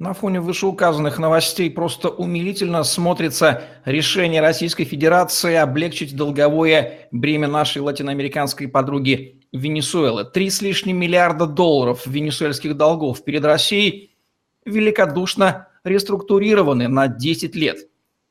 На 0.00 0.12
фоне 0.12 0.40
вышеуказанных 0.40 1.20
новостей 1.20 1.70
просто 1.70 2.08
умилительно 2.08 2.82
смотрится 2.82 3.62
решение 3.84 4.40
Российской 4.40 4.82
Федерации 4.82 5.54
облегчить 5.54 6.16
долговое 6.16 7.08
бремя 7.12 7.46
нашей 7.46 7.80
латиноамериканской 7.80 8.66
подруги 8.66 9.41
Венесуэлы. 9.52 10.24
Три 10.24 10.48
с 10.48 10.62
лишним 10.62 10.98
миллиарда 10.98 11.46
долларов 11.46 12.06
венесуэльских 12.06 12.76
долгов 12.76 13.22
перед 13.22 13.44
Россией 13.44 14.16
великодушно 14.64 15.68
реструктурированы 15.84 16.88
на 16.88 17.08
10 17.08 17.54
лет. 17.54 17.88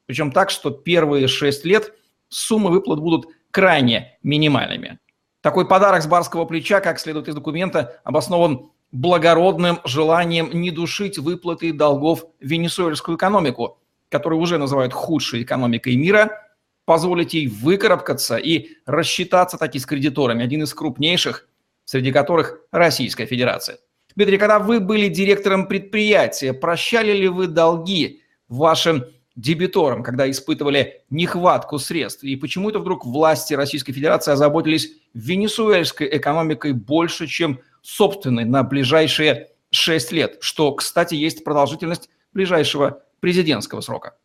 Причем 0.07 0.31
так, 0.31 0.49
что 0.49 0.71
первые 0.71 1.27
6 1.27 1.65
лет 1.65 1.93
суммы 2.29 2.71
выплат 2.71 2.99
будут 2.99 3.27
крайне 3.51 4.17
минимальными. 4.23 4.99
Такой 5.41 5.67
подарок 5.67 6.01
с 6.01 6.07
барского 6.07 6.45
плеча, 6.45 6.79
как 6.79 6.99
следует 6.99 7.27
из 7.27 7.35
документа, 7.35 7.99
обоснован 8.03 8.71
благородным 8.91 9.79
желанием 9.85 10.49
не 10.53 10.71
душить 10.71 11.17
выплаты 11.17 11.71
долгов 11.73 12.25
венесуэльскую 12.39 13.17
экономику, 13.17 13.79
которую 14.09 14.41
уже 14.41 14.57
называют 14.57 14.93
худшей 14.93 15.43
экономикой 15.43 15.95
мира, 15.95 16.50
позволить 16.91 17.33
ей 17.33 17.47
выкарабкаться 17.47 18.35
и 18.35 18.71
рассчитаться 18.85 19.57
таки 19.57 19.79
с 19.79 19.85
кредиторами, 19.85 20.43
один 20.43 20.63
из 20.63 20.73
крупнейших, 20.73 21.47
среди 21.85 22.11
которых 22.11 22.59
Российская 22.69 23.25
Федерация. 23.25 23.77
Дмитрий, 24.13 24.37
когда 24.37 24.59
вы 24.59 24.81
были 24.81 25.07
директором 25.07 25.69
предприятия, 25.69 26.51
прощали 26.51 27.13
ли 27.13 27.29
вы 27.29 27.47
долги 27.47 28.23
вашим 28.49 29.05
дебиторам, 29.37 30.03
когда 30.03 30.29
испытывали 30.29 31.03
нехватку 31.09 31.79
средств? 31.79 32.25
И 32.25 32.35
почему 32.35 32.69
это 32.69 32.79
вдруг 32.79 33.05
власти 33.05 33.53
Российской 33.53 33.93
Федерации 33.93 34.33
озаботились 34.33 34.91
венесуэльской 35.13 36.09
экономикой 36.17 36.73
больше, 36.73 37.25
чем 37.25 37.61
собственной 37.81 38.43
на 38.43 38.63
ближайшие 38.63 39.47
6 39.69 40.11
лет, 40.11 40.39
что, 40.41 40.73
кстати, 40.73 41.15
есть 41.15 41.45
продолжительность 41.45 42.09
ближайшего 42.33 43.01
президентского 43.21 43.79
срока. 43.79 44.15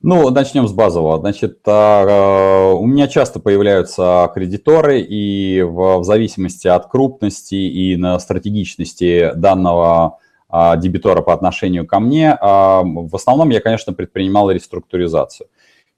Ну, 0.00 0.30
начнем 0.30 0.68
с 0.68 0.72
базового. 0.72 1.18
Значит, 1.18 1.58
а, 1.66 2.72
у 2.72 2.86
меня 2.86 3.08
часто 3.08 3.40
появляются 3.40 4.30
кредиторы, 4.32 5.00
и 5.00 5.60
в, 5.62 6.04
зависимости 6.04 6.68
от 6.68 6.88
крупности 6.88 7.56
и 7.56 7.96
на 7.96 8.20
стратегичности 8.20 9.32
данного 9.34 10.18
а, 10.48 10.76
дебитора 10.76 11.22
по 11.22 11.34
отношению 11.34 11.84
ко 11.84 11.98
мне, 11.98 12.32
а, 12.40 12.82
в 12.84 13.14
основном 13.14 13.50
я, 13.50 13.60
конечно, 13.60 13.92
предпринимал 13.92 14.52
реструктуризацию. 14.52 15.48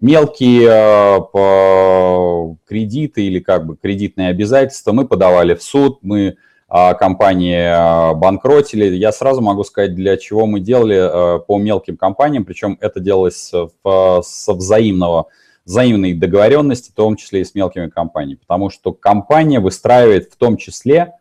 Мелкие 0.00 1.28
кредиты 2.66 3.26
или 3.26 3.38
как 3.38 3.66
бы 3.66 3.76
кредитные 3.76 4.28
обязательства 4.30 4.92
мы 4.92 5.06
подавали 5.06 5.54
в 5.54 5.62
суд, 5.62 5.98
мы 6.00 6.28
а, 6.28 6.49
компании 6.70 7.64
а, 7.64 8.14
банкротили. 8.14 8.94
Я 8.94 9.10
сразу 9.10 9.40
могу 9.40 9.64
сказать, 9.64 9.94
для 9.96 10.16
чего 10.16 10.46
мы 10.46 10.60
делали 10.60 10.98
а, 11.00 11.38
по 11.40 11.58
мелким 11.58 11.96
компаниям, 11.96 12.44
причем 12.44 12.78
это 12.80 13.00
делалось 13.00 13.52
со 13.52 14.54
взаимного, 14.54 15.26
взаимной 15.64 16.14
договоренности, 16.14 16.92
в 16.92 16.94
том 16.94 17.16
числе 17.16 17.40
и 17.40 17.44
с 17.44 17.54
мелкими 17.56 17.88
компаниями, 17.88 18.38
потому 18.38 18.70
что 18.70 18.92
компания 18.92 19.58
выстраивает 19.58 20.32
в 20.32 20.36
том 20.36 20.56
числе 20.56 21.14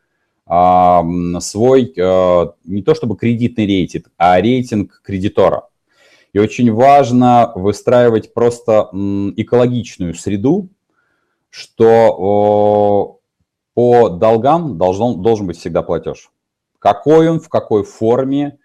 свой 0.47 1.93
не 1.95 2.81
то 2.81 2.95
чтобы 2.95 3.15
кредитный 3.17 3.67
рейтинг, 3.67 4.09
а 4.17 4.41
рейтинг 4.41 5.01
кредитора. 5.03 5.67
И 6.33 6.39
очень 6.39 6.71
важно 6.73 7.51
выстраивать 7.53 8.33
просто 8.33 8.89
экологичную 9.35 10.15
среду, 10.15 10.69
что 11.51 13.18
по 13.79 14.09
долгам 14.09 14.77
должен, 14.77 15.21
должен 15.21 15.47
быть 15.47 15.57
всегда 15.57 15.83
платеж. 15.83 16.31
Какой 16.79 17.29
он, 17.29 17.39
в 17.39 17.47
какой 17.47 17.85
форме, 17.85 18.57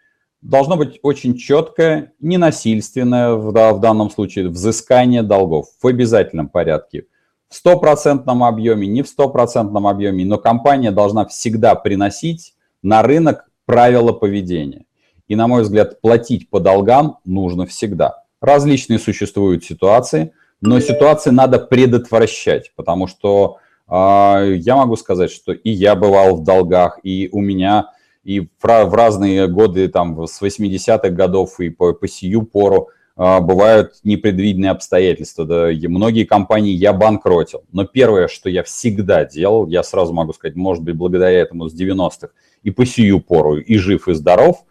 должно 0.42 0.76
быть 0.76 0.98
очень 1.04 1.36
четкое, 1.36 2.14
ненасильственное 2.18 3.34
в, 3.34 3.52
в 3.52 3.78
данном 3.78 4.10
случае 4.10 4.48
взыскание 4.48 5.22
долгов 5.22 5.66
в 5.80 5.86
обязательном 5.86 6.48
порядке. 6.48 7.06
В 7.48 7.54
стопроцентном 7.54 8.42
объеме, 8.42 8.88
не 8.88 9.02
в 9.02 9.08
стопроцентном 9.08 9.86
объеме, 9.86 10.24
но 10.24 10.36
компания 10.36 10.90
должна 10.90 11.26
всегда 11.26 11.76
приносить 11.76 12.56
на 12.82 13.00
рынок 13.02 13.48
правила 13.66 14.10
поведения. 14.10 14.84
И, 15.28 15.36
на 15.36 15.46
мой 15.46 15.62
взгляд, 15.62 16.00
платить 16.00 16.50
по 16.50 16.58
долгам 16.58 17.18
нужно 17.24 17.66
всегда. 17.66 18.24
Различные 18.40 18.98
существуют 18.98 19.62
ситуации, 19.62 20.32
но 20.60 20.80
ситуации 20.80 21.30
надо 21.30 21.60
предотвращать, 21.60 22.72
потому 22.74 23.06
что 23.06 23.58
я 23.88 24.76
могу 24.76 24.96
сказать, 24.96 25.30
что 25.30 25.52
и 25.52 25.70
я 25.70 25.94
бывал 25.94 26.36
в 26.36 26.44
долгах, 26.44 26.98
и 27.02 27.28
у 27.32 27.40
меня 27.40 27.90
и 28.24 28.40
в 28.40 28.94
разные 28.94 29.46
годы, 29.46 29.88
там, 29.88 30.26
с 30.26 30.40
80-х 30.40 31.10
годов 31.10 31.60
и 31.60 31.68
по, 31.68 31.92
по 31.92 32.08
сию 32.08 32.42
пору 32.42 32.88
а, 33.16 33.40
бывают 33.40 33.96
непредвиденные 34.02 34.70
обстоятельства. 34.70 35.44
Да, 35.44 35.70
и 35.70 35.86
многие 35.86 36.24
компании 36.24 36.72
я 36.72 36.92
банкротил. 36.92 37.64
Но 37.70 37.84
первое, 37.84 38.28
что 38.28 38.48
я 38.48 38.62
всегда 38.62 39.24
делал, 39.24 39.66
я 39.68 39.82
сразу 39.82 40.12
могу 40.12 40.32
сказать, 40.32 40.56
может 40.56 40.82
быть, 40.82 40.96
благодаря 40.96 41.38
этому 41.38 41.68
с 41.68 41.78
90-х 41.78 42.28
и 42.62 42.70
по 42.70 42.86
сию 42.86 43.20
пору, 43.20 43.58
и 43.58 43.76
жив, 43.76 44.08
и 44.08 44.14
здоров, 44.14 44.64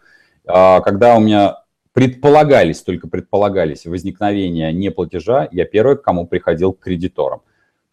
А, 0.46 0.80
когда 0.80 1.16
у 1.16 1.20
меня 1.20 1.62
предполагались, 1.94 2.82
только 2.82 3.08
предполагались 3.08 3.86
возникновения 3.86 4.72
неплатежа, 4.72 5.48
я 5.52 5.64
первый, 5.64 5.96
к 5.96 6.02
кому 6.02 6.26
приходил 6.26 6.72
к 6.72 6.80
кредиторам. 6.80 7.40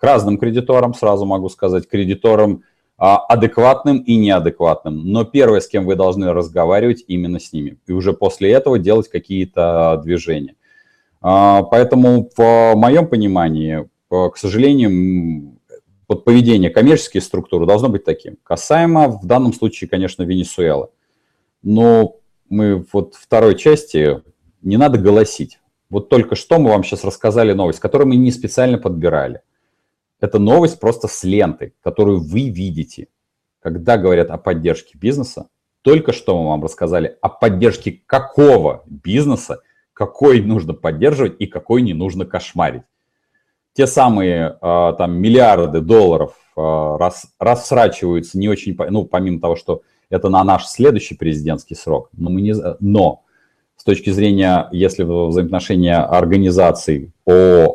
К 0.01 0.03
разным 0.03 0.39
кредиторам, 0.39 0.95
сразу 0.95 1.25
могу 1.25 1.47
сказать, 1.47 1.87
кредиторам 1.87 2.63
а, 2.97 3.17
адекватным 3.17 3.99
и 3.99 4.15
неадекватным. 4.15 5.05
Но 5.05 5.25
первое, 5.25 5.59
с 5.59 5.67
кем 5.67 5.85
вы 5.85 5.93
должны 5.95 6.33
разговаривать, 6.33 7.03
именно 7.07 7.39
с 7.39 7.53
ними. 7.53 7.77
И 7.85 7.91
уже 7.91 8.11
после 8.13 8.51
этого 8.51 8.79
делать 8.79 9.09
какие-то 9.09 10.01
движения. 10.03 10.55
А, 11.21 11.61
поэтому 11.61 12.31
в 12.35 12.73
моем 12.75 13.07
понимании, 13.07 13.87
к 14.09 14.37
сожалению, 14.37 15.59
вот 16.07 16.25
поведение 16.25 16.71
коммерческие 16.71 17.21
структуры 17.21 17.67
должно 17.67 17.87
быть 17.89 18.03
таким. 18.03 18.37
Касаемо 18.41 19.07
в 19.07 19.27
данном 19.27 19.53
случае, 19.53 19.87
конечно, 19.87 20.23
Венесуэлы. 20.23 20.87
Но 21.61 22.15
мы 22.49 22.83
вот 22.91 23.13
второй 23.13 23.55
части 23.55 24.23
не 24.63 24.77
надо 24.77 24.97
голосить. 24.97 25.59
Вот 25.91 26.09
только 26.09 26.33
что 26.33 26.57
мы 26.57 26.71
вам 26.71 26.83
сейчас 26.83 27.03
рассказали 27.03 27.53
новость, 27.53 27.79
которую 27.79 28.07
мы 28.07 28.15
не 28.15 28.31
специально 28.31 28.79
подбирали. 28.79 29.41
Это 30.21 30.37
новость 30.37 30.79
просто 30.79 31.07
с 31.07 31.23
ленты, 31.23 31.73
которую 31.81 32.21
вы 32.21 32.49
видите, 32.49 33.07
когда 33.59 33.97
говорят 33.97 34.29
о 34.29 34.37
поддержке 34.37 34.97
бизнеса. 34.97 35.47
Только 35.81 36.13
что 36.13 36.39
мы 36.39 36.49
вам 36.49 36.63
рассказали 36.63 37.17
о 37.21 37.29
поддержке 37.29 38.03
какого 38.05 38.83
бизнеса, 38.85 39.61
какой 39.93 40.41
нужно 40.41 40.73
поддерживать 40.73 41.35
и 41.39 41.47
какой 41.47 41.81
не 41.81 41.93
нужно 41.93 42.25
кошмарить. 42.25 42.83
Те 43.73 43.87
самые 43.87 44.57
а, 44.61 44.93
там 44.93 45.13
миллиарды 45.13 45.81
долларов 45.81 46.35
а, 46.55 46.97
рас, 46.97 47.33
рассрачиваются 47.39 48.37
не 48.37 48.47
очень, 48.47 48.77
ну, 48.89 49.05
помимо 49.05 49.39
того, 49.39 49.55
что 49.55 49.81
это 50.11 50.29
на 50.29 50.43
наш 50.43 50.67
следующий 50.67 51.15
президентский 51.15 51.73
срок, 51.73 52.09
но, 52.11 52.29
мы 52.29 52.41
не, 52.41 52.53
но 52.79 53.23
с 53.75 53.83
точки 53.83 54.11
зрения, 54.11 54.67
если 54.71 55.03
взаимоотношения 55.03 55.97
организаций 55.97 57.11
о 57.25 57.70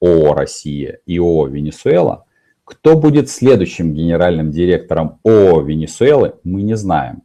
ООО 0.00 0.34
«Россия» 0.34 1.00
и 1.06 1.18
ООО 1.18 1.48
«Венесуэла». 1.48 2.24
Кто 2.64 2.96
будет 2.96 3.30
следующим 3.30 3.94
генеральным 3.94 4.50
директором 4.50 5.20
ООО 5.24 5.62
«Венесуэлы», 5.62 6.34
мы 6.44 6.62
не 6.62 6.76
знаем. 6.76 7.22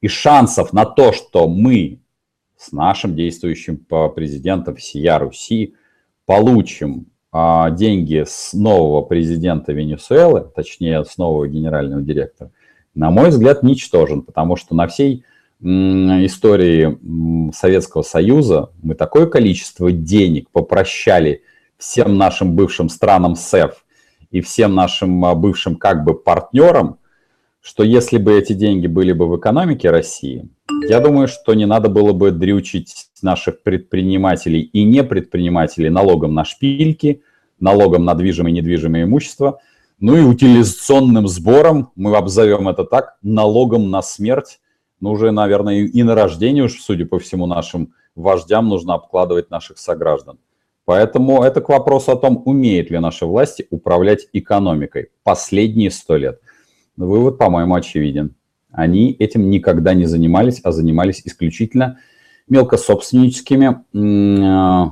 И 0.00 0.08
шансов 0.08 0.72
на 0.72 0.84
то, 0.84 1.12
что 1.12 1.48
мы 1.48 2.00
с 2.56 2.72
нашим 2.72 3.16
действующим 3.16 3.84
президентом 4.14 4.76
всея 4.76 5.18
Руси 5.18 5.74
получим 6.26 7.06
а, 7.32 7.70
деньги 7.70 8.24
с 8.26 8.52
нового 8.52 9.02
президента 9.02 9.72
Венесуэлы, 9.72 10.48
точнее, 10.54 11.04
с 11.04 11.18
нового 11.18 11.48
генерального 11.48 12.00
директора, 12.00 12.52
на 12.94 13.10
мой 13.10 13.30
взгляд, 13.30 13.62
ничтожен, 13.62 14.22
потому 14.22 14.56
что 14.56 14.74
на 14.74 14.86
всей 14.86 15.24
истории 15.60 16.98
Советского 17.52 18.02
Союза 18.02 18.70
мы 18.82 18.94
такое 18.94 19.26
количество 19.26 19.90
денег 19.90 20.50
попрощали– 20.50 21.42
всем 21.78 22.16
нашим 22.16 22.54
бывшим 22.54 22.88
странам 22.88 23.36
СЭФ 23.36 23.84
и 24.30 24.40
всем 24.40 24.74
нашим 24.74 25.24
а, 25.24 25.34
бывшим 25.34 25.76
как 25.76 26.04
бы 26.04 26.14
партнерам, 26.14 26.98
что 27.60 27.82
если 27.82 28.18
бы 28.18 28.36
эти 28.36 28.52
деньги 28.52 28.86
были 28.86 29.12
бы 29.12 29.26
в 29.26 29.38
экономике 29.38 29.90
России, 29.90 30.48
я 30.88 31.00
думаю, 31.00 31.28
что 31.28 31.54
не 31.54 31.66
надо 31.66 31.88
было 31.88 32.12
бы 32.12 32.30
дрючить 32.30 33.06
наших 33.22 33.62
предпринимателей 33.62 34.60
и 34.60 34.84
не 34.84 35.02
предпринимателей 35.02 35.88
налогом 35.88 36.34
на 36.34 36.44
шпильки, 36.44 37.22
налогом 37.60 38.04
на 38.04 38.14
движимое 38.14 38.52
и 38.52 38.56
недвижимое 38.56 39.04
имущество, 39.04 39.60
ну 39.98 40.16
и 40.16 40.20
утилизационным 40.20 41.28
сбором, 41.28 41.90
мы 41.96 42.14
обзовем 42.16 42.68
это 42.68 42.84
так, 42.84 43.16
налогом 43.22 43.90
на 43.90 44.02
смерть, 44.02 44.60
ну 45.00 45.12
уже, 45.12 45.30
наверное, 45.30 45.86
и 45.86 46.02
на 46.02 46.14
рождение 46.14 46.64
уж, 46.64 46.80
судя 46.80 47.06
по 47.06 47.18
всему, 47.18 47.46
нашим 47.46 47.94
вождям 48.14 48.68
нужно 48.68 48.94
обкладывать 48.94 49.50
наших 49.50 49.78
сограждан. 49.78 50.38
Поэтому 50.84 51.42
это 51.42 51.60
к 51.60 51.70
вопросу 51.70 52.12
о 52.12 52.16
том, 52.16 52.42
умеет 52.44 52.90
ли 52.90 52.98
наши 52.98 53.24
власти 53.24 53.66
управлять 53.70 54.26
экономикой 54.32 55.08
последние 55.22 55.90
сто 55.90 56.16
лет. 56.16 56.40
Вывод, 56.96 57.38
по-моему, 57.38 57.74
очевиден. 57.74 58.34
Они 58.70 59.12
этим 59.12 59.50
никогда 59.50 59.94
не 59.94 60.04
занимались, 60.04 60.60
а 60.62 60.72
занимались 60.72 61.22
исключительно 61.24 61.98
мелкособственническими 62.48 63.84
э, 63.94 64.90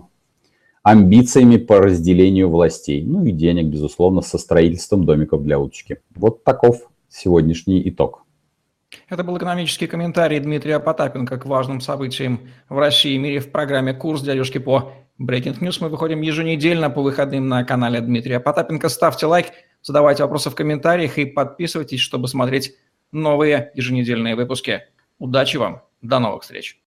амбициями 0.82 1.56
по 1.58 1.78
разделению 1.78 2.48
властей. 2.48 3.02
Ну 3.02 3.24
и 3.24 3.32
денег, 3.32 3.66
безусловно, 3.66 4.22
со 4.22 4.38
строительством 4.38 5.04
домиков 5.04 5.42
для 5.42 5.58
уточки. 5.58 6.00
Вот 6.14 6.44
таков 6.44 6.90
сегодняшний 7.08 7.86
итог. 7.88 8.24
Это 9.08 9.24
был 9.24 9.36
экономический 9.36 9.86
комментарий 9.86 10.38
Дмитрия 10.38 10.80
Потапенко 10.80 11.38
к 11.38 11.46
важным 11.46 11.80
событиям 11.80 12.48
в 12.68 12.78
России 12.78 13.14
и 13.14 13.18
мире 13.18 13.40
в 13.40 13.50
программе 13.50 13.94
«Курс 13.94 14.22
дядюшки 14.22 14.58
по 14.58 14.92
Breaking 15.20 15.58
News». 15.60 15.78
Мы 15.80 15.88
выходим 15.88 16.20
еженедельно 16.20 16.90
по 16.90 17.02
выходным 17.02 17.48
на 17.48 17.64
канале 17.64 18.00
Дмитрия 18.00 18.40
Потапенко. 18.40 18.88
Ставьте 18.88 19.26
лайк, 19.26 19.46
задавайте 19.82 20.22
вопросы 20.22 20.50
в 20.50 20.54
комментариях 20.54 21.18
и 21.18 21.24
подписывайтесь, 21.24 22.00
чтобы 22.00 22.28
смотреть 22.28 22.74
новые 23.12 23.70
еженедельные 23.74 24.36
выпуски. 24.36 24.82
Удачи 25.18 25.56
вам, 25.56 25.82
до 26.00 26.18
новых 26.18 26.42
встреч! 26.42 26.78